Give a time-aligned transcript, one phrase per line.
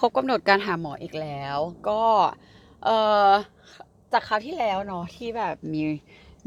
[0.00, 2.02] ครบกำหนดการหาหมออีกแล้ว ก็
[2.84, 2.96] เอ่
[3.28, 3.30] อ
[4.12, 5.82] จากคราวที่แล้วเนาะที่แบบมี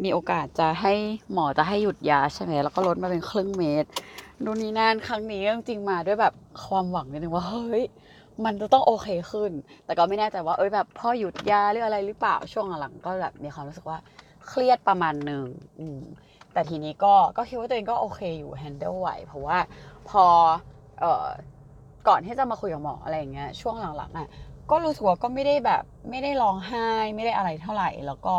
[0.04, 0.94] มีโอกาสจะให้
[1.34, 3.90] หมอจะให้หยุดยาใช่ไหมแล้วก็ลดมาเป็นครึ่งเมตร
[4.44, 6.34] นู่นนี่นั่นครั้งนี้จริงๆมาด้วยแบบ
[6.66, 7.84] ความหวังนิดนึงว่าเฮ้ย
[8.46, 9.52] มันจะต้องโอเคขึ้น
[9.86, 13.98] แต่ก็ไม่แน่ใจว่าเอ้ยแบบพ่อหยุดยาหรืออะไรหรือเปล่าช่วงหลังก็แบบมีความรู้สึกว่า
[14.48, 15.46] เครียดประมาณหนึ่ง
[16.54, 19.58] แต่ทีนี้ก็ก็คิดว่าตัวเองก็โอเคอยู่ handle ไหวเพราะว่า
[20.10, 20.26] พอ
[21.00, 21.28] เอ่อ
[22.08, 24.28] ก่อนที่จะมาคุยกับหมออะไรอย่างเงี้ยช่วงหลังๆอะ
[24.72, 28.36] ก็รู้สึกว่าก็ไม่ได้แบบไม่ได้ร้องไห้ไม่ได้อะไรเท่าไหร่ แล้วก็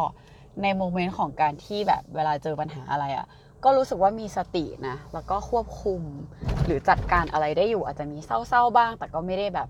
[0.63, 3.27] ในโมเมนต์ของการที่แบบเวลาเจอปัญหาอะไรอะ
[3.65, 6.03] ก็รู้สึกว่ามีสตินะแล้วก็ควบคุม
[6.65, 9.69] หรือจัดการอะไรได้อยู่อาจจะมีเศร้าๆบ้าง แต่ก็ไม่ได้แบบ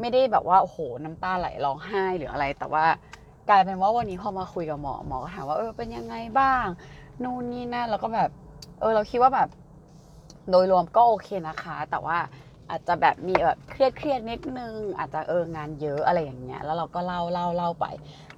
[0.00, 2.84] ไม่ได้แบบว่าโอ้โหน้ำตาไหลร้องไห้หรืออะไร แต่ว่า
[3.48, 6.64] กลายเป็นว่าวันนี้พอมาคุยกับหมอหมอก็ถามว่าเออเป็นยังไงบ้าง
[7.22, 8.30] นู่นนี่นั่นแล้วก็แบบ
[8.80, 9.48] เออเราคิดว่าแบบ
[10.50, 12.18] โดยรวมก็โอเคนะคะ แต่ว่า
[12.70, 17.86] อาจจะแบบมีแบบเครียดเครียดนิดนึง อาจจะเอองานเยอะอะไรอย่างเงี้ย แล้วเราก็เล่าเล่าเล่าไป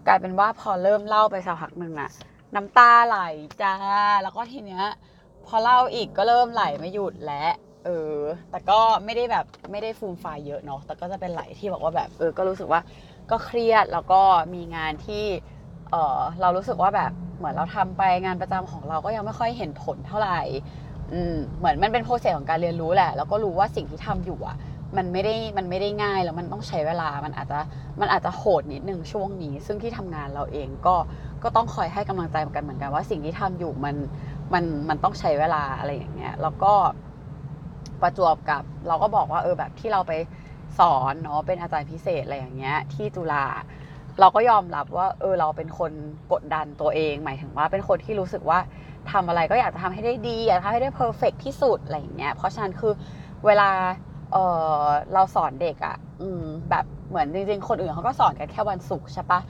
[0.06, 2.10] กลายเป็นว่าพอเริ่มเล่าไปสักพักหนึ่งน่ะ
[2.54, 3.18] น้ำตาไหล
[3.62, 3.74] จ้า
[4.22, 4.84] แล้วก็ทีเนี้ย
[5.46, 7.50] พอเล่าอีกก็เริ่มไหลไม่หยุดแล้ว
[7.84, 8.16] เออ
[8.50, 12.80] แต่ก็ไม่ได้แบบไม่ได้ฟูมไฟายเยอะเนาะ แต่ก็จะเป็นไหลที่บอกว่าแบบเออ ก็รู้สึกว่า
[13.30, 14.22] ก็เครียดแล้วก็
[14.54, 15.24] มีงานที่
[15.90, 20.40] เออเรารู้สึกว่าแบบเหมือนเราทำไปงานประจำของเราก็ยังไม่ค่อยเห็นผลเท่าไหร่
[21.12, 24.56] อืมเหมือนมันเป็นโปรเซสของการเรียนรู้แหละ แล้วก็รู้ว่าสิ่งที่ทำอยู่อะ
[24.96, 27.58] มันไม่ได้มันไม่ได้ง่ายแล้วมันต้องใช้เวลา มันอาจจะ
[28.00, 30.96] มันอาจจะโหดนิดนึงช่วงนี้ ซึ่งที่ทำงานเราเองก็
[31.42, 33.96] ก็ต้องคอยให้กำลังใจกันเหมือนกันว่าสิ่งที่ทำอยู่มัน
[34.54, 36.72] มันมันต้องใช้เวลาอะไรอย่างเงี้ย แล้วก็
[38.02, 40.12] ประจวบกับ เราก็บอกว่าเออแบบที่เราไป
[40.78, 43.46] สอนเนาะเป็นอาจารย์พิเศษอะไรอย่างเงี้ย ที่จุฬา
[44.20, 45.92] เราก็ยอมรับว่า เออเราเป็นคน
[46.32, 48.58] กดดันตัวเอง หมายถึงว่าเป็นคนที่รู้สึกว่า
[49.12, 52.92] ทำอะไรก็อยากจะทำให้ได้ดี อยากทำให้ได้ perfect ที่สุดอะไรอย่างเงี้ยเพราะฉะนั้นคือ
[53.46, 53.70] เวลา
[54.32, 54.36] เอ
[54.80, 59.40] อเราสอนเด็กอะ่ะอืมแบบเหมือนจริงๆ คนอื่นเขาก็สอนกันแค่วันศุกร์ใช่ปะ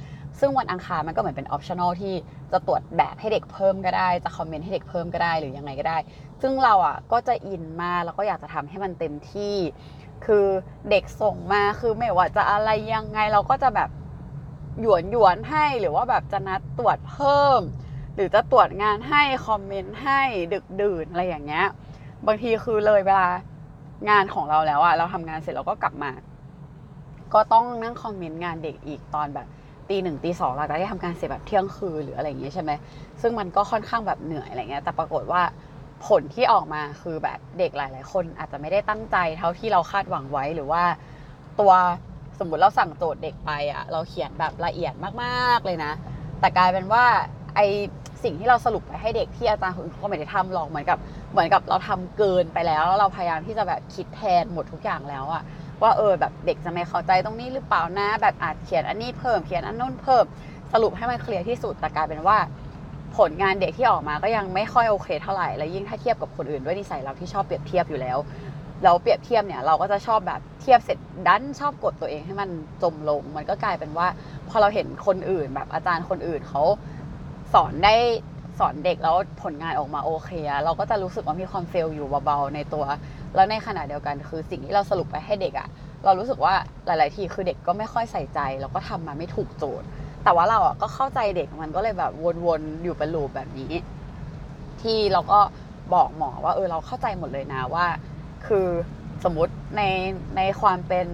[0.40, 2.14] ซึ่งวันอังคารมันก็เหมือนเป็น optional ที่
[2.52, 5.98] จะตรวจแบบให้เด็กเพิ่มก็ได้ จะคอมเมนต์ให้เด็กเพิ่มก็ได้หรือยังไงก็ได้
[6.42, 9.56] ซึ่งเราอะก็จะอินมาแล้วก็อยากจะทำให้มันเต็มที่
[10.26, 10.46] คือ
[10.90, 13.90] เด็กส่งมาคือไม่ว่าจะอะไรยังไงเราก็จะแบบ
[14.80, 17.60] หยวนหยวนให้หรือว่าแบบจะนัดตรวจเพิ่ม
[18.16, 20.20] หรือจะตรวจงานให้คอมเมนต์ให้
[20.54, 21.66] ดึกดื่นอะไรอย่างเงี้ย
[22.26, 23.28] บางทีคือเลยเวลา
[24.10, 26.10] งานของเราแล้วอะเราทำงานเสร็จเราก็กลับมา
[27.34, 29.46] ก็ต้องนั่งคอมเมนต์งานเด็กอีกตอนแบบ
[29.88, 32.72] ตีหนึ่งตีสองหลังจากที่ทำงานเสร็จแบบเที่ยงคืนหรืออะไรอย่างเงี้ยใช่ไหม
[33.20, 35.42] ซึ่งมันก็ค่อนข้างแบบเหนื่อยอะไรเงี้ยแต่ปรากฏว่า
[36.06, 40.82] ผลที่ออกมาคือแบบเด็กหลาย ๆ คนอาจจะไม่ได้ตั้งใจเท่าที่เราคาดหวังไว้หรือว่า
[41.60, 41.72] ตัว
[42.38, 45.92] สมมติเราสั่งโจทย์เด็กไปอะเราเขียนแบบละเอียดมากๆเลยนะ
[46.40, 47.04] แต่กลายเป็นว่า
[47.56, 47.60] ไอ
[48.24, 50.98] สิ่งที่เราสรุปไปให้เด็กที่อาจารย์คนอื่นเขาก็ไม่ได้ทำหรอกเหมือนกับ
[51.32, 55.42] เหมือนกับเราทำเกินไปแล้วแล้วเราพยายามที่จะแบบคิดแทนหมดทุกอย่างแล้วอะ
[55.82, 60.24] ว่าเออแบบเด็กจะไม่เข้าใจตรงนี้หรือเปล่านะ แบบอาจเขียนอันนี้เพิ่มเขียนอันนู้นเพิ่ม
[60.72, 62.38] สรุปให้มันเคลียร์ที่สุดแต่กลายเป็นว่า
[63.16, 68.18] ผลงานเด็กที่ออกมาก็ยังไม่ค่อยโอเคเท่าไหร่แล้วยิ่งถ้าเทียบกับคนอื่นด้วยนิสัยเราที่ชอบเปรียบเทียบอยู่แล้ว
[68.84, 72.48] เราเปรียบเทียบเนี่ยเราก็จะชอบแบบเทียบเสร็จดันชอบกดตัวเองให้มัน
[72.82, 74.06] จมลง มันก็กลายเป็นว่า
[74.48, 76.62] พอเราเห็นคนอื่นแบบอาจารย์คนอื่นเขา
[77.52, 77.94] สอนได้
[78.58, 82.84] สอนเด็กแล้วผลงานออกมาโอเคอะเราก็จะรู้สึกว่ามีความเฟลอยู่เบาๆในตัว
[83.34, 85.68] แล้วในขณะเดียวกันคือสิ่งที่เราสรุปไปให้เด็กอะ
[86.04, 86.54] เรารู้สึกว่า
[86.86, 89.86] หลาย ๆ ทีคือเด็กก็ไม่ค่อยใส่ใจ แล้วก็ทำมาไม่ถูกโจทย์
[90.24, 92.12] แต่ว่าเราอะก็เข้าใจเด็กมันก็เลยแบบ
[92.46, 93.72] วนๆอยู่เป็นลูปแบบนี้
[94.82, 95.40] ที่เราก็
[95.94, 97.86] บอกหมอว่าเออเราเข้าใจหมดเลยนะว่า
[98.46, 98.66] คือ
[99.24, 99.82] สมมติใน
[100.36, 101.06] ในความเป็น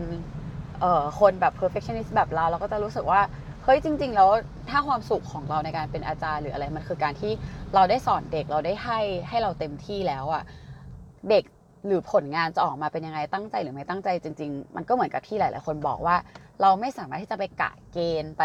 [0.81, 3.21] เอ่อคนแบบ perfectionist แบบเราเราก็จะรู้สึกว่า
[3.65, 4.31] เฮ้ยจริง ๆ แล้ว
[4.71, 7.33] ถ้าความสุขของเราในการเป็นอาจารย์หรืออะไรมันคือการที่
[7.75, 10.43] เราได้สอนเด็กเราได้ให้ให้เราเต็มที่แล้วอะ
[11.31, 11.45] เด็ก
[11.87, 16.17] หรือผลงานจะออกมาเป็นยังไงตั้งใจหรือไม่ตั้งใจจริง ๆ มันก็เหมือนกับที่หลาย ๆ คนบอกว่า
[16.61, 18.45] เราไม่สามารถที่จะไปกะเกณฑ์ไป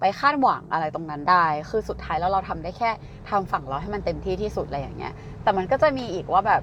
[0.00, 2.90] ไปคาดหวังอะไรตรงนั้นได้ คือสุดท้ายแล้วเราทำได้แค่
[3.30, 5.12] ทำฝั่งเราให้มันเต็มที่ที่สุดอะไรอย่างเงี้ย
[5.42, 6.62] แต่มันก็จะมีอีกว่าแบบ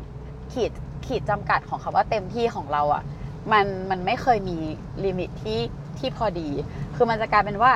[0.53, 0.71] ขีด
[1.05, 3.03] ขีดจำกัดของคำว่าเต็มที่ของเราอะ่ะ
[3.51, 4.57] มันมันไม่เคยมี
[5.05, 5.59] ลิมิตที่
[5.99, 6.49] ที่พอดี
[6.95, 7.71] คือมันจะกลายเป็นว่า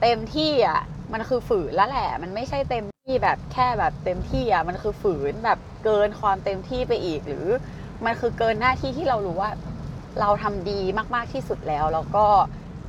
[0.00, 0.80] เต็มที่อะ
[1.12, 7.46] มันคือฝืนแล้วแหละ มันไม่ใช่เต็มที่แบบแค่แบบเต็มที่อะมันคือฝืนแบบเกินความเต็มที่ไปอีก หรือ
[8.04, 9.50] มันคือเกินหน้าที่ที่เรารู้ว่า
[10.20, 10.80] เราทำดี
[11.14, 12.26] มาก ๆที่สุดแล้ว แล้วก็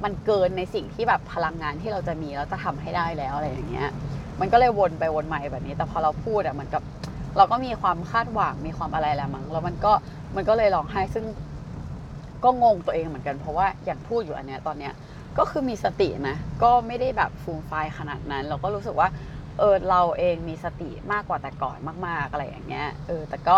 [0.03, 3.89] มันเกินในสิ่งที่แบบพลังงานที่เราจะมีแล้วจะทำให้ได้แล้วอะไรอย่างเงี้ย
[4.39, 6.83] มันก็เลยวนไปวนมาแบบนี้ แต่พอเราพูดอะเหมือนกับ
[7.37, 9.93] เราก็มีความคาดหวังมีความอะไรแหละมั้งแล้วมันก็
[10.35, 11.25] มันก็เลยร้องไห้ซึ่ง
[12.43, 14.93] ก็งงตัวเองเหมือนกันเพราะว่าอย่างพูดอยู่อันเนี้ยตอนเนี้ย
[15.37, 19.09] ก็คือมีสตินะ ก็ไม่ได้แบบฟูมไฟขนาดนั้น เราก็รู้สึกว่า
[19.59, 21.77] เออเราเองมีสติมากกว่าแต่ก่อน
[22.07, 23.57] มาก ๆ อะไรอย่างเงี้ยเออแต่ก็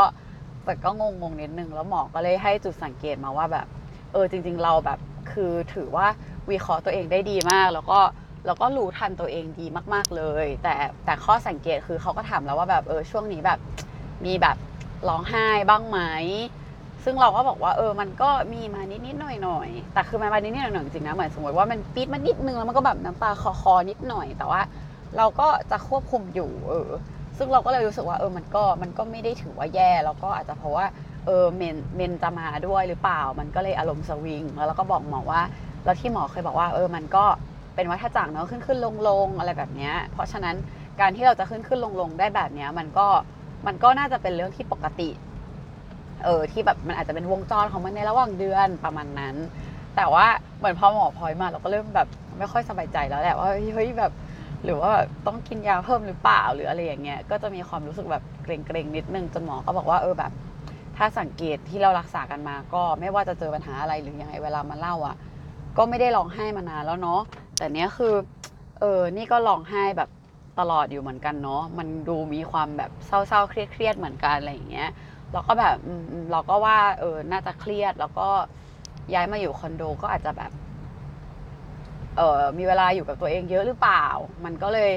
[0.66, 3.68] แต่ก็งงงๆนิดนึงแล้วหมอก็เลยให้จุดสังเกตมาว่าแบบ
[4.14, 5.00] เออจริง ๆ เราแบบ
[5.32, 6.08] คือถือว่า
[6.52, 8.00] วิเคราะห์ตัวเองได้ดีมาก แล้วก็
[8.46, 10.74] แล้วก็รู้ทันตัวเองดีมาก ๆเลย แต่
[11.06, 13.60] แต่ข้อสังเกตคือเขาก็ถามแล้วว่าแบบเออช่วงนี้แบบ
[14.26, 14.58] มีแบบ
[15.10, 16.00] ร้องไห้บ้างไหม
[17.04, 24.62] ซึ่งเราก็บอกว่าเออมันก็มีมานิดนิดหน่อยหน่อยแต่คือมันมานิดนิดหน่อยหน่อยจริงนะเหมือนสมมติว่ามันปี๊ดมานิดนึงแล้วมันก็แบบน้ำตาคอคอๆนิดหน่อย แต่ว่า
[25.18, 26.90] เราก็จะควบคุมอยู่ เออ
[27.38, 30.86] ซึ่งเราก็เลยรู้สึกว่าเออมันก็มันก็ไม่ได้ถือว่าแย่แล้วก็อาจจะเพราะว่า
[31.26, 35.42] เออเมนเมนจะมาด้วยหรือเปล่า มันก็เลยอารมณ์สวิงแล้วเราก็บอกหมอว่า
[35.86, 37.26] แล้วที่หมอเคยบอกว่า เออมันก็
[37.76, 40.56] เป็นวัฏจักรเนาะขึ้นขึ้นลงลงอะไรแบบเนี้ยเพราะฉะนั้น
[41.00, 43.08] การที่เราจะขึ้นขึ้นลงลงได้แบบเนี้ยมันก็
[43.68, 45.10] มันก็น่าจะเป็นเรื่องที่ปกติ
[46.24, 49.36] เออที่แบบมันอาจจะเป็นวงจรของมันในระหว่างเดือนประมาณนั้น
[49.96, 50.26] แต่ว่า
[50.58, 54.12] เหมือนพอหมอพลอยมาเราก็เริ่มแบบไม่ค่อยสบายใจแล้วแหละว่าเฮ้ยแบบ
[54.64, 60.32] หรือว่าแบบต้องกินยาเพิ่มหรือเปล่าหรืออะไรอย่างเงี้ยก็จะมีความรู้สึกแบบเกรงๆนิดนึงจนหมอก็บอกว่าเออแบบ
[60.98, 65.16] ถ้าสังเกตที่เรารักษากันมาก็ไม่ว่าจะเจอปัญหาอะไรหรือยังไงเวลามาเล่าอะ
[65.78, 67.22] ก็ไม่ได้ร้องไห้มานานแล้วเนาะ
[67.58, 68.14] แต่เนี้ยคือ
[68.80, 70.10] เออนี่ก็ร้องไห้แบบ
[70.60, 74.90] ตลอดอยู่เหมือนกันเนาะมันดูมีความแบบเศร้าๆเครียดๆเหมือนกันอะไรอย่างเงี้ย
[75.34, 75.78] เราก็แบบ
[76.32, 78.28] เราก็ว่า เออ น่าจะเครียด แล้วก็
[79.14, 80.52] ย้ายมาอยู่คอนโดก็อาจจะแบบ
[82.18, 84.06] เออมีเวลาอยู่กับตัวเองเยอะหรือเปล่า
[84.46, 84.92] มันก็เลย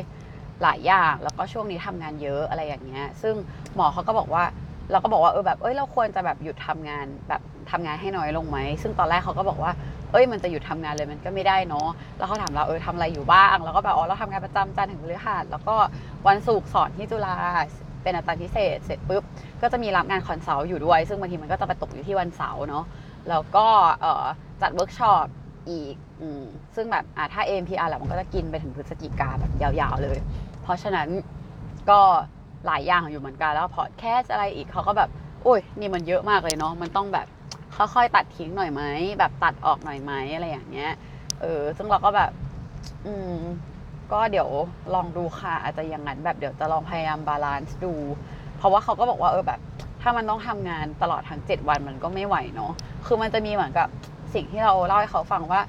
[0.62, 3.35] หลายอย่าง แล้วก็ช่วงนี้ทำงานเยอะอะไรอย่างเงี้ย ซึ่ง
[3.75, 4.44] หมอเขาก็บอกว่า
[4.91, 9.73] เราก็บอกว่าเออแบบ เอ้ย เราควรจะแบบหยุดทำงานแบบทำงานให้น้อยลงไหม ซึ่งตอนแรกเขาก็บอกว่า
[10.12, 11.88] เอ้ย มันจะหยุดทำงานเลยมันก็ไม่ได้เนาะ
[12.19, 15.77] แล้วเขาถามเราเออทำอะไรอยู่บ้าง แล้วก็แบบอ๋อเราทำงานประจำจันทร์ถึงพฤหัสแล้วก็
[16.27, 17.37] วันศุกร์สอนที่จุฬา
[18.06, 19.23] เป็นอาจารย์พิเศษ เสร็จปุ๊บ
[19.62, 22.85] ก็จะมีรับงาน consult อยู่ด้วย ซึ่งบางทีมันก็จะไปตกอยู่ที่วันเสาร์เนาะ
[23.29, 23.67] แล้วก็
[24.62, 25.26] จัดเวิร์กช็อป
[25.70, 26.25] อีกอ
[26.76, 30.19] ซึ่งแบบอะถ้า AMPR แหละมันก็จะกินไปถึงพฤศจิกาแบบยาวๆเลย
[30.62, 31.08] เพราะฉะนั้น
[31.91, 32.00] ก็
[32.67, 35.11] หลายอย่างอยู่เหมือนกันแล้วพอดแคสต์อะไรอีกเขาก็แบบ
[35.43, 37.26] โอ้ยนี่มันเยอะมากเลยเนาะมันต้องแบบ
[37.76, 38.82] ค่อยๆตัดทิ้งหน่อยไหม
[39.19, 40.93] แบบตัดออกหน่อยไหมอะไรอย่างเงี้ย
[41.41, 42.31] เออซึ่งเราก็แบบ
[43.06, 43.38] อืม
[44.12, 44.49] ก็เดี๋ยว
[44.94, 47.93] ลองดูค่ะ อาจจะอย่างนั้นแบบเดี๋ยวจะลองพยายาม balance ดู
[48.58, 49.61] เพราะว่าเขาก็บอกว่าเออแบบ
[50.03, 52.73] ถ้ามันต้องทำงานตลอดทั้ง 7 วันมันก็ไม่ไหวเนาะ
[53.06, 53.88] คือมันจะมีเหมือนกับ
[54.35, 55.61] สิ่งที่เราเล่าให้เขาฟังว่า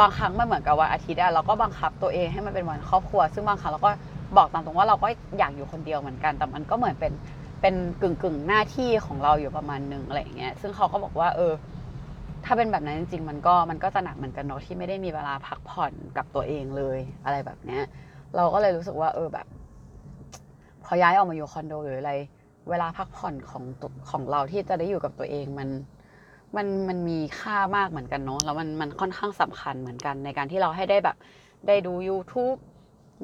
[0.00, 3.90] บางครั้งมันเหมือนกับวันอาทิตย์อะเราก็บังคับตัวเองให้มันเป็นวันครอบครัว ซึ่งบางครั้งเราก็
[4.36, 5.08] บอกตามตรงว่าเราก็
[5.38, 7.12] อยากอยู่คนเดียวเหมือนกัน แต่มันก็เหมือนเป็น
[7.60, 11.52] เป็นกึ่งกึ่งหน้าที่ของเราอยู่ประมาณหนึ่งอะไรอย่างเงี้ยซึ่งเขาก็บอกว่าเออ
[12.44, 17.82] ถ้าเป็นแบบนั้นจริงๆ มันก็มันก็จะหนักเหมือนกันเนาะที่ไม่ได้มีเวลาพักผ่อนกับตัวเองเลยอะไรแบบเนี้ย
[18.36, 19.46] เราก็เลยรู้สึกว่าเออแบบ
[20.84, 22.12] พอย้ายออกมาอยู่คอนโดหรืออะไร
[22.70, 23.64] เวลาพักผ่อนของ
[24.10, 25.68] ของเราที่จะได้อยู่กับตัวเองมัน
[26.56, 31.16] มันมันมีค่ามากเหมือนกันเนาะแล้วมันมันค่อนข้างสำคัญเหมือนกันในการที่เราให้ได้แบบ
[31.66, 32.58] ได้ดู YouTube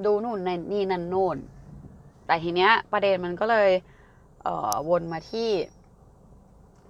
[0.05, 1.37] ดูนู่นในนี่นั่นโน่น
[2.26, 3.71] แต่ทีเนี้ยประเด็นมันก็เลย
[4.43, 5.49] เอ่อวนมาที่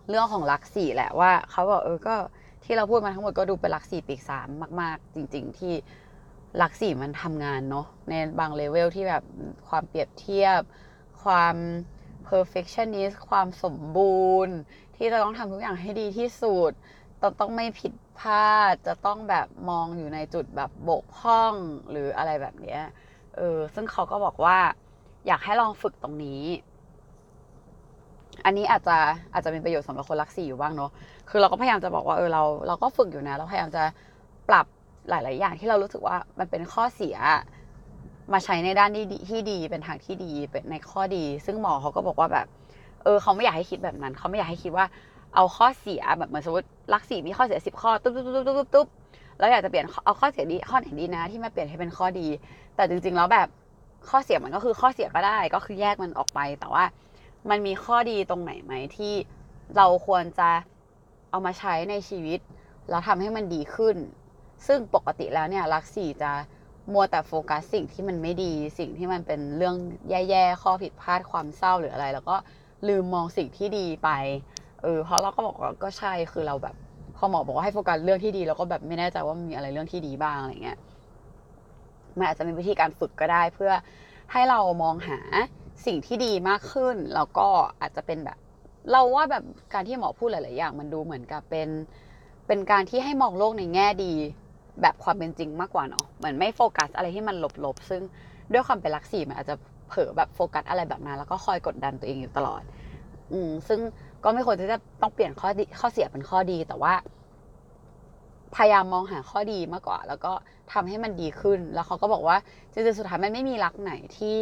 [0.08, 2.16] เรื่องของลักสี่แหละว่าเขาบอกเออก็
[2.64, 4.48] ที่เราพูดมาทั้งหมดก็ดูเป็นลักสี่ปีกสาม
[4.80, 5.74] มาก ๆ จริง ๆ ที่
[6.60, 9.22] ลักสี่มันทำงานเนาะในบางเลเวลที่แบบ
[9.68, 10.60] ความเปรียบเทียบ
[11.22, 11.56] ความ
[12.28, 14.56] perfectionist ความสมบูรณ์
[14.96, 16.72] ที่จะต้องทำทุกอย่างให้ดีที่สุด
[17.22, 21.54] ต้องต้องไม่ผิดพลาดจะต้องแบบมองอยู่ในจุดแบบบกพร่อง
[21.90, 22.82] หรืออะไรแบบเนี้ย
[23.36, 24.58] เออซึ่งเขาก็บอกว่า
[25.26, 26.42] อยากให้ลองฝึกตรงนี้
[28.44, 28.96] อันนี้อาจจะ
[29.32, 30.90] อาจจะเป็นประโยชน์สำหรับคนรักสีอยู่บ้างเนาะ
[31.28, 33.82] คือเราก็พยายามจะบอกว่าเออเราเราก็ฝึกอยู่นะ เราพยายามจะ
[34.48, 34.66] ปรับ
[35.08, 37.16] หลาย ๆ อย่างที่เรารู้สึกว่ามันเป็นข้อเสีย
[38.32, 42.46] มาใช้ในด้านที่ดีที่ดีเป็นทางที่ดีเป็นในข้อดี ซึ่งหมอเขาก็บอกว่าแบบ
[43.02, 44.86] เออเขาไม่อยากให้คิดแบบนั้น เขาไม่อยากให้คิดว่า
[45.34, 48.86] เอาข้อเสียแบบเหมือนสมมติรักสีมีข้อเสียสิบข้อตุ๊บตุ๊บตุ๊บตุ๊บตุ๊บตุ๊บ
[49.38, 52.26] แล้วอยากจะเปลี่ยนเอาข้อเสียดีข้อไหนดีนะ ที่มาเปลี่ยนให้เป็นข้อดี
[52.76, 53.48] แต่จริง ๆ แล้วแบบ
[54.08, 56.84] ข้อเสียมันก็คือข้อเสียก็ได้ก็คือแยกมันออกไปแต่ว่า
[57.50, 59.14] มันมีข้อดีตรงไหนไหมที่
[59.76, 60.50] เราควรจะ
[61.30, 62.40] เอามาใช้ในชีวิต
[62.88, 63.96] แล้วทำให้มันดีขึ้น
[64.66, 66.32] ซึ่งปกติแล้วเนี่ยรักสี่จะ
[66.92, 69.76] มัวแต่โฟกัสสิ่งที่มันไม่ดีสิ่งที่มันเป็นเรื่อง
[70.10, 72.36] แย่ๆข้อผิดพลาดความเศร้าหรืออะไร แล้วก็
[72.88, 74.08] ลืมมองสิ่งที่ดีไป
[74.82, 76.74] เออเพราะเราก็บอกว่าก็ใช่คือเราแบบ
[77.16, 80.78] พอหมอบอกว่าให้โฟกัสเรื่องที่ดีเราก็แบบไม่แน่ใจว่ามีอะไรเรื่องที่ดีบ้างอะไรเงี้ย
[82.18, 83.72] มันอาจจะเป็นวิธีการฝึกก็ได้เพื่อ
[84.32, 85.18] ให้เรามองหา
[85.86, 87.48] สิ่งที่ดีมากขึ้น แล้วก็
[87.80, 88.38] อาจจะเป็นแบบ
[88.92, 89.44] เราว่าแบบ
[89.74, 91.68] การที่หมอพูดหลาย ๆ อย่าง มันดูเหมือนกับเป็น
[92.46, 94.12] เป็นการที่ให้มองโลกในแง่ดี
[94.82, 98.02] แบบความเป็นจริงมากกว่าเนาะเหมือนไม่โฟกัสอะไรที่มันลบๆซึ่ง
[98.52, 99.54] ด้วยความเป็นลักษีมันอาจจะ
[99.88, 102.62] เผลอแบบโฟกัสอะไรแบบนั้น แล้วก็คอยกดดันตัวเองอยู่ตลอด
[103.32, 103.80] อืมซึ่ง
[104.24, 106.94] ก็ไม่ควรที่จะต้องเปลี่ยนข้อดีข้อเสียเป็นข้อดีแต่ว่า
[108.56, 110.32] พยายามมองหาข้อดีมากกว่า แล้วก็
[110.72, 112.36] ทำให้มันดีขึ้น แล้วเขาก็บอกว่า
[112.72, 114.34] จริงๆสุดท้ายมันไม่มีรักไหนที่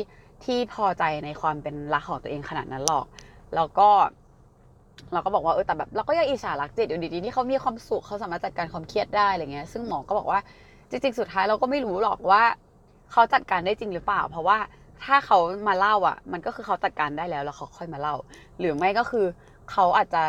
[0.44, 3.06] ที่พอใจในความเป็นรักของตัวเองขนาดนั้นหรอก
[3.54, 3.88] แล้วก็
[5.12, 10.40] เราก็บอกว่าเออแต่แบบเราก็ยังอิจฉารักเจ็ดอยู่ดีๆที่เขามีความสุขเขาสามารถจัดการความเครียดได้อะไรเงี้ย ซึ่งหมอก็บอกว่า
[10.90, 12.42] จริงๆ สุดท้ายเราก็ไม่รู้หรอกว่า
[13.12, 14.58] เขาจัดการได้จริงหรือเปล่า เพราะว่า
[15.04, 15.38] ถ้าเขา
[15.68, 18.14] มาเล่าอะ มันก็คือเขาจัดการได้แล้วแล้วเขาค่อยมาเล่า
[18.58, 19.26] หรือไม่ก็คือ
[19.70, 20.22] เขาอาจจะ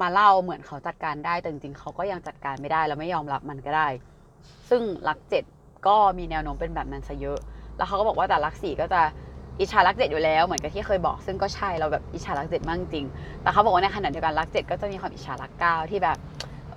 [0.00, 3.88] มาเล่าเหมือนเขาจัดการได้แต่จริงๆเขาก็ยังจัดการไม่ได้แล้วไม่ยอมรับมันก็ได้
[4.68, 5.44] ซึ่งรักเจ็ด
[5.86, 7.38] ก็มีแนวโน้มเป็นแบบนั้นซะเยอะ
[7.76, 9.02] แล้วเขาก็บอกว่าแต่รักสี่ก็จะ
[9.60, 13.06] อิจฉารักเจ็ดอยู่แล้วเหมือนกับที่เคยบอก ซึ่งก็ใช่เราแบบอิจฉารักเจ็ดมากจริง
[13.42, 16.18] แต่เขาบอกว่าในขณะเดียวกันรักเจ็ดก็จะมีความอิจฉารักเก้าที่แบบ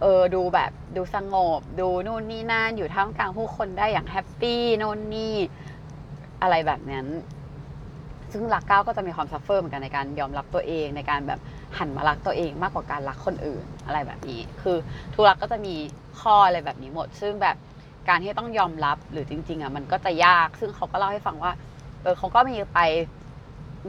[0.02, 5.36] เออดูแบบดูสงบ ดูนู่นนี่นั่นอยู่ท่ามกลางผู้คนได้อย่างแฮปปี้นู่นนี่
[6.42, 7.08] อะไรแบบนั้น
[8.32, 11.40] ซึ่งลักษณ์เก้าก็จะมีความ suffer เหมือนกันในการยอมรับตัวเองในการแบบ
[11.78, 14.78] หันมารักตัวเองมากกว่าการรักคนอื่นอะไรแบบนี้ คือ
[15.14, 15.76] ทุกลักษณ์ก็จะมี
[16.22, 17.56] ข้ออะไรแบบนี้หมด ซึ่งแบบ
[18.10, 21.52] การที่ต้องยอมรับหรือจริง ๆอะมันก็จะยาก ซึ่งเขาก็เล่าให้ฟังว่า
[22.04, 22.80] เออเขาก็มีไป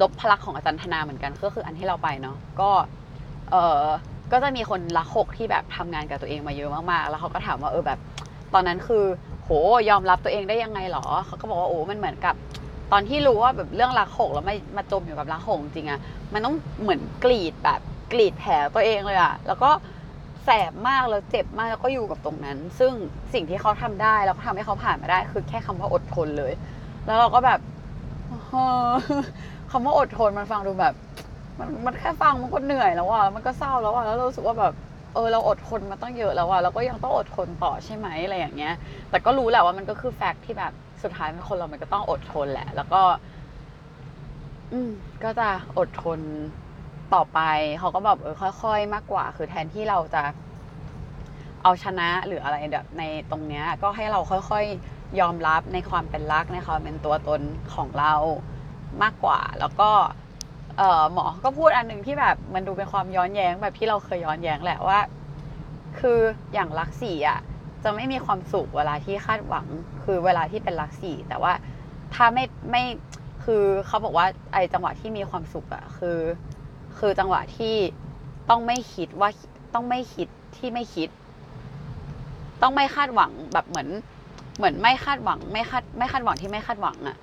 [0.00, 2.70] นพลักษณ์ของอาจารย์ธนาเหมือนกันก็คืออันที่เราไปเนาะก็
[3.50, 3.84] เออ
[4.32, 7.98] ก็จะมีคนลักษณ์หกที่แบบทำงานกับตัวเองมาเยอะมากๆ แล้วเขาก็ถามว่าเออแบบ
[8.54, 9.04] ตอนนั้นคือ
[9.44, 9.50] โห
[9.90, 12.34] ยอมรับตัวเองได้ยังไงหรอเขาก็บอกว่าโอ้มันเหมือนกับ
[12.92, 16.00] ตอนที่รู้ว่าแบบเรื่องรักหกแล้วไม่มาจมอยู่กับรักหกจริงอะ
[16.32, 17.80] มันต้องเหมือนกรีดแบบ
[18.12, 19.70] กรีดแผลตัวเองเลยอะแล้วก็
[20.44, 22.92] แสบมากแล้วเจ็บมากแล้วก็อยู่กับตรงนั้น ซึ่ง
[23.32, 26.52] สิ่งที่เขาทำได้แล้วก็ทำให้เขาผ่านมาได้ คือแค่คำว่าอดทนเลย
[27.06, 27.60] แล้วเราก็แบบ
[28.50, 28.88] เออ
[29.70, 30.94] คำว่าอดทนมันฟังดูแบบ
[31.58, 34.74] มันมันแค่ฟังมันก็เหนื่อยแล้วอะมันก็เศร้าแล้วอะแล้วเรารู้สึกว่าแบบ
[35.14, 38.74] เออเราอดทนมาตั้งเยอะแล้วอะเราก็ยังต้องอดทนต่อใช่ไหมอะไรอย่างเงี้ย
[39.10, 43.00] แต่ก็รู้แหละว่ามันก็คือแฟกต์ที่แบบสุดท้ายมันคนเรามันก็ต้องอดทนแหละ แล้วก็
[44.72, 44.90] อืม
[45.24, 46.20] ก็จะอดทน
[47.14, 47.40] ต่อไป
[47.78, 50.22] เขาก็แบบเออค่อยๆมากกว่า คือแทนที่เราจะ
[51.62, 57.40] เอาชนะหรืออะไรแบบในตรงเนี้ย ก็ให้เราค่อยๆ ยอมรับในความเป็นรักในความเป็นตัวตน
[57.74, 58.14] ของเรา
[59.02, 59.90] มากกว่า แล้วก็
[61.12, 64.98] หมอก็พูดอันหนึ่งที่แบบมันดูเป็นความย้อนแย้งแบบที่เราเคยย้อนแย้งแหละว่า
[65.98, 66.18] คือ
[66.54, 67.40] อย่างรักสี่อะ
[67.82, 69.66] จะไม่มีความสุขเวลาที่คาดหวัง
[70.02, 71.52] คือเวลาที่เป็นรักสี่แต่ว่า
[72.14, 72.82] ถ้าไม่ไม่
[73.44, 76.18] คือเขาบอกว่าไอ้จังหวะที่มีความสุขอะคือ
[76.98, 77.74] คือจังหวะที่
[78.50, 79.30] ต้องไม่คิดว่า
[79.74, 81.08] ต้องไม่คิดที่ไม่คิด
[82.62, 83.88] ต้องไม่คาดหวังแบบเหมือน
[84.60, 87.16] เหมือนไม่คาดหวังไม่คาดไม่คาดหวังที่ไม่คาดหวังอะ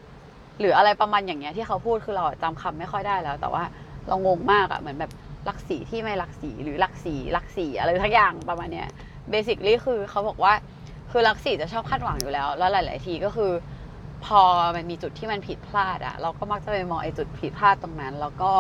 [0.59, 3.63] หรืออะไรประมาณอย่างเงี้ยที่เขาพูดคือเราอะจำคำไม่ค่อยได้แล้ว แต่ว่า
[4.07, 5.11] เรางงมากอะเหมือนแบบ
[5.49, 8.87] รักสีที่ไม่รักสีหรือรักสีรักสีอะไรทั้งอย่างประมาณเนี้ย
[9.29, 10.53] เบสิคลี่คือเขาบอกว่า
[11.11, 13.51] คือรักสีจะชอบคาดหวังอยู่แล้ว แล้วหลาย ๆ ทีก็คือ
[14.25, 14.41] พอ
[14.75, 18.51] มันมีจุดที่มันผิดพลาดอะเราก็มักจะไปมองไอ้จุดผิดพลาดตรงนั้น แล้วก็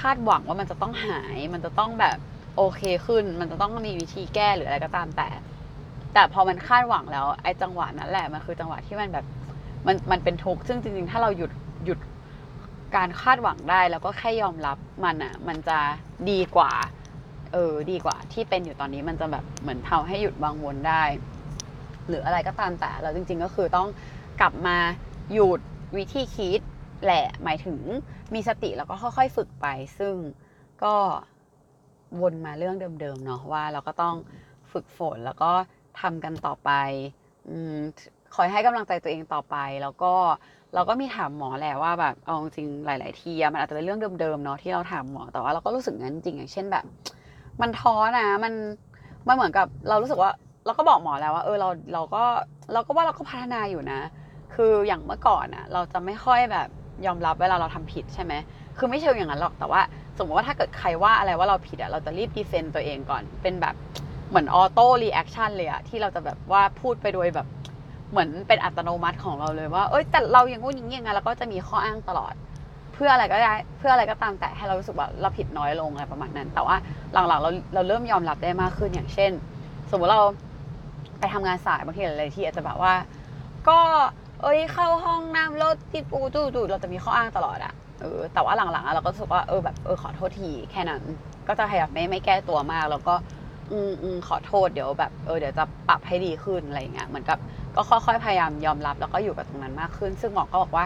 [0.00, 2.18] คาดหวังว่ามันจะต้องหาย มันจะต้องแบบ
[2.56, 5.28] โอเคขึ้น มันจะต้องมีวิธีแก้หรืออะไรก็ตามแต่
[6.14, 9.26] แต่พอมันคาดหวังแล้วไอ้จังหวะนั้นแหละมันคือจังหวะที่มันแบบ
[9.86, 11.52] มันมันเป็นทุกข์ซึ่งจริง ๆ ถ้าเราหยุด
[11.84, 11.98] หยุด
[12.96, 15.78] การคาดหวังได้แล้วก็แค่ยอมรับมันอะ มันจะ
[16.30, 16.72] ดีกว่า
[17.52, 21.02] เออดีกว่า ที่เป็นอยู่ตอนนี้มันจะแบบเหมือนเทำให้หยุดวางวนได้
[22.08, 23.88] หรืออะไรก็ตามแต่แล้วจริง ๆ ก็คือต้อง
[24.40, 24.76] กลับมา
[25.32, 25.60] หยุด
[25.96, 26.60] วิธีคิด
[27.04, 27.78] แหละหมายถึง
[28.34, 29.66] มีสติแล้วก็ค่อย ๆ ฝึกไป
[29.98, 30.14] ซึ่ง
[30.84, 30.94] ก็
[32.20, 34.16] วนมาเรื่องเดิมๆเนาะว่าเราก็ต้อง
[34.72, 35.52] ฝึกฝนแล้วก็
[36.00, 36.70] ทำกันต่อไป
[37.48, 37.50] อ
[38.34, 40.12] คอยให้กำลังใจตัวเองต่อไป แล้วก็
[40.74, 46.84] เราก็มีถามหมอแหละว่าแบบเอาจริงๆหลาย ๆ ทีมันอาจจะเป็นเรื่องเดิม ๆ เนาะที่เราถามหมอแต่ว่าเราก็รู้สึกงั้นจริงอย่างเช่นแบบ
[47.60, 48.52] มันท้อนะมัน
[49.28, 50.30] มันเหมือนกับเรารู้สึกว่า
[50.66, 52.24] เราก็บอกหมอแล้วว่า เออเราเราก็
[52.72, 54.00] เราก็ว่าเราก็พัฒนาอยู่นะ
[54.54, 56.68] คืออย่างเมื่อก่อนอะเราจะไม่ค่อยแบบ
[57.06, 58.32] ยอมรับเวลาเราทำผิดใช่ไหม
[58.78, 59.80] คือไม่เชิงอย่างนั้นหรอกแต่ว่า
[60.18, 63.74] สมมติว่าถ้าเกิดใครว่าอะไรว่าเราผิดอะเราจะรีบ defend ตัวเองก่อนเป็นแบบ
[64.34, 67.46] เหมือน auto reaction เลยอะที่เราจะแบบว่าพูดไปโดยแบบ
[68.10, 72.34] เหมือนเป็นอัตโนมัติของเราเลยว่า เอ้ยแต่เราอย่างงู้นอย่างนี้อย่างนั้นแล้วก็จะมีข้ออ้างตลอด
[72.94, 76.76] เพื่ออะไรก็ได้เพื่ออะไรก็ตามแต่ให้เรารู้สึกว่าเราผิดน้อยลงอะไรประมาณนั้น แต่ว่า
[77.12, 79.30] หลังๆเราเราเริ่มยอมรับได้มากขึ้นอย่างเช่น
[79.90, 80.22] สมมติเรา
[81.18, 82.94] ไปทำงานสายบางทีหลายๆที่อาจจะแบบว่า
[83.68, 83.78] ก็
[84.42, 91.02] เอ้ยเข้าห้องน้ำรถติดปูจูดูเราจะมีข้ออ้างตลอดอะเออแต่ว่าหลังๆอะเราก็รู้สึกว่าเออแบบเออขอโทษทีแค่นั้น
[91.48, 93.14] ก็จะพยายามไม่ไม่แก้ตัวมาก แล้วก็
[93.72, 97.38] อืมอืมขอโทษเดี๋ยวแบบเออเดี๋ยวจะปรับให้ดีขึ้นอะไรอย่างเงี้ยเหมือนกับ
[97.76, 100.84] ก็ค่อยๆพยายามยอมรับแล้วก็อยู่กับตรงนั้นมากขึ้น ซึ่งหมอก็บอกว่า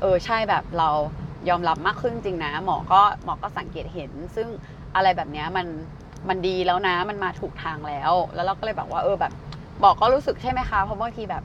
[0.00, 0.90] เออใช่แบบเรา
[1.48, 4.48] ยอมรับมากขึ้นจริงนะ หมอก็หมอก็สังเกตเห็น ซึ่ง
[4.94, 5.66] อะไรแบบเนี้ยมัน
[6.28, 9.32] มันดีแล้วนะมันมาถูกทางแล้ว แล้วเราก็เลยแบบว่าเออแบบ
[9.84, 11.42] บอกก็รู้สึกใช่ไหมคะเพราะบางทีแบบ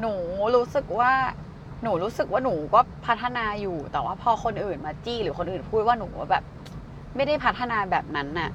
[0.00, 0.14] หนู
[0.56, 1.12] รู้สึกว่า
[1.82, 6.44] หนูรู้สึกว่าหนูก็พัฒนาอยู่ แต่ว่าพอคนอื่นมาจี้หรือคนอื่นพูดว่าหนูแบบ
[7.16, 8.50] ไม่ได้พัฒนาแบบนั้นน่ะ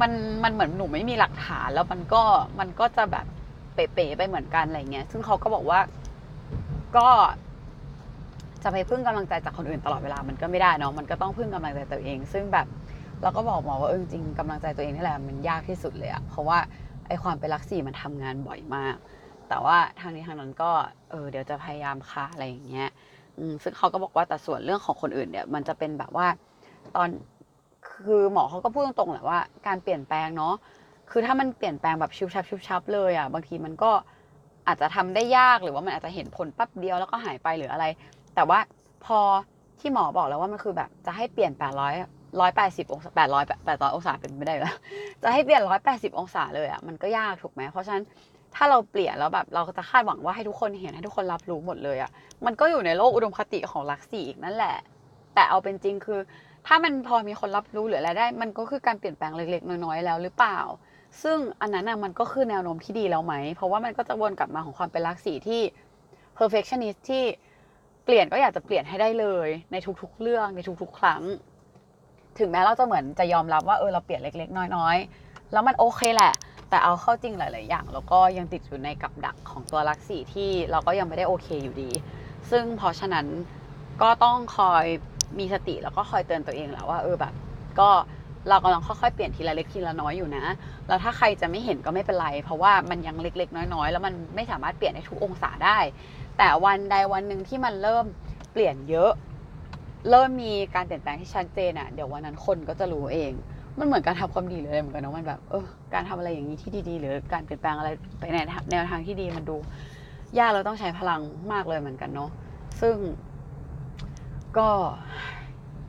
[0.00, 0.12] มัน
[0.44, 2.22] มันเหมือนหนูไม่มีหลักฐานแล้วมันก็
[2.60, 3.26] มันก็จะแบบ
[3.74, 5.80] เป๋ๆไปเหมือนกันอะไรเงี้ย ซึ่งเขาก็บอกว่า
[6.96, 7.08] ก็
[8.62, 12.66] จะไปพึ่งกำลังใจจากคนอื่นตลอดเวลามันก็ไม่ได้เนาะมันก็ต้องพึ่งกำลังใจตัวเอง ซึ่งแบบ
[13.22, 16.58] แล้วก็บอกหมอว่าเออจริงๆกำลังใจตัวเองนี่แหละมันยากที่สุดเลยอะเพราะว่า
[17.06, 18.96] ไอความเป็นรักสี่มันทำงานบ่อยมาก
[19.48, 20.70] แต่ว่าทางนี้ทางนั้นก็
[21.10, 22.88] เออเดี๋ยวจะพยายามค่ะอะไรอย่างเงี้ย
[23.62, 26.26] ซึ่งเขาก็บอกว่าแต่ส่วนเรื่องของคนอื่นเนี่ย มันจะเป็นแบบว่า
[26.96, 27.08] ตอน
[28.04, 30.54] คือหมอเขาก็พูดตรงๆแหละว่าการเปลี่ยนแปลงเนาะ
[31.10, 33.90] คือถ้ามันเปลี่ยนแปลงแบบชิวชับชิวชับเลยอะบางทีมันก็
[34.66, 37.84] อาจจะทำได้ยากหรือว่ามันอาจจะเห็นผลแป๊บเดียวแล้วก็หายไปหรืออะไร
[38.34, 38.58] แต่ว่า
[39.04, 39.18] พอ
[39.80, 41.94] ที่หมอบอกแล้วว่ามันคือแบบจะให้เปลี่ยนแปดร้อย
[42.40, 44.74] ร้อยแปดสิบองศาแปดร้อยแปดร้อยองศาเป็นไม่ได้แล้ว
[45.22, 48.04] จะให้เปลี่ยนร้อยแปดสิบองศาเลยอะมันก็ยากถูกไหมเพราะฉะนั้น
[48.54, 52.10] ถ้าเราเปลี่ยนแล้วแบบเราจะคาดหวังว่าให้ทุกคนเห็นให้ทุกคนรับรู้หมดเลยอะ
[52.46, 54.76] มันก็อยู่ในโลกอุดมคติของลักษีอีกนั่นแหละ
[55.34, 56.20] แต่เอาเป็นจริงคือ
[56.66, 60.58] ถ้ามันพอมีคนรับรู้หรืออะไรได้ มันก็คือการเปลี่ยนแปลงเล็ก ๆ น้อยๆแล้วหรือเปล่า
[61.22, 65.60] ซึ่งอันนั้นน่ะมันก็คือแนวโน้มที่ดีแล้วไหม เพราะว่ามันก็จะวนกลับมาของความเป็นลักษีที่
[66.38, 67.24] perfectionist ที่
[68.04, 71.22] เปลี่ยนก็อยากจะเปลี่ยนให้ได้เลย ในทุกๆ เรื่องในทุกๆ ครั้ง
[72.38, 76.32] ถึงแม้เราจะเหมือนจะยอมรับว่าเออเราเปลี่ยนเล็ก ๆ น้อยๆ แล้วมันโอเคแหละ
[76.68, 81.90] แต่เอาเข้าจริงหลาย ๆ อย่าง แล้วก็ยังติดอยู่ในกับดักของตัวลักษีที่เราก็ยังไม่ได้โอเคอยู่ดี
[82.50, 83.26] ซึ่งเพราะฉะนั้น
[84.02, 84.84] ก็ต้องคอย
[85.38, 87.32] มีสติแล้วก็คอยเตือนตัวเองแหละว่าเออแบบ
[87.80, 87.90] ก็
[88.48, 90.44] เรากำลังค่อยๆเปลี่ยนทีละเล็กทีละน้อยอยู่นะ
[90.88, 95.78] แล้วถ้าใครจะไม่เห็นก็ไม่เป็นไร เพราะว่ามันยังเล็ก ๆ น้อยๆ แล้วมันไม่สามารถเปลี่ยนได้ทุกองศาได้
[96.38, 98.04] แต่วันใดวันหนึ่งที่มันเริ่ม
[98.52, 99.12] เปลี่ยนเยอะ
[100.10, 103.32] เริ่มมีการเปลี่ยนแปลงที่ชัดเจนอะ เดี๋ยววันนั้นคนก็จะรู้เอง
[103.78, 105.64] มันเหมือนการทำความดีเลยเหมือนกันเนาะมันแบบเออ
[105.94, 108.36] การทำอะไรอย่างนี้ที่ดีๆ หรือการเปลี่ยนแปลงอะไรไปใน
[108.70, 109.56] แนวทางที่ดีมันดู
[110.38, 111.20] ยากเราต้องใช้พลัง
[111.52, 112.30] มากเลยเหมือนกันเนาะ
[112.80, 112.94] ซึ่ง
[114.58, 114.68] ก็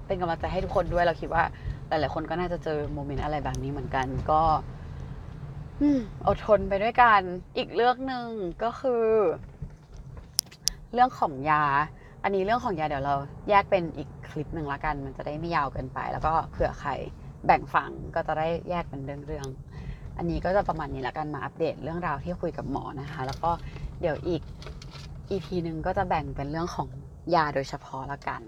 [0.07, 1.43] เป็นกำลังใจให้ทุกคนด้วยเราคิดว่า
[1.88, 4.41] หลาย ๆ คนก็น่าจะเจอโมเมนต์อะไรแบบนี้เหมือนกันก็
[5.81, 7.21] อืมอดทนไปด้วยกัน
[7.57, 8.27] อีกเรื่องหนึ่ง
[8.63, 9.05] ก็คือ
[10.93, 11.63] เรื่องของยา
[12.24, 13.15] อันนี้เรื่องของยาเดี๋ยวเรา
[13.50, 16.91] แยกเป็นอีกคลิปหนึ่งละกัน มันจะได้ไม่ยาวเกินไป แล้วก็เผื่อใคร
[17.45, 23.51] แบ่งฝั่งก็จะได้แยกเป็นเรื่องๆอันนี้ก็จะประมาณนี้ละกันมาอัปเดตเรื่องราวที่คุยกับหมอนะคะ แล้วก็
[24.01, 24.41] เดี๋ยวอีก
[25.30, 26.88] EP หนึ่งก็จะแบ่งเป็นเรื่องของ
[27.35, 28.41] ยาโดยเฉพาะละกัน